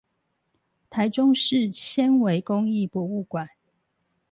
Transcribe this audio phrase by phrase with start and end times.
[0.89, 3.47] 臺中市纖維工藝博物館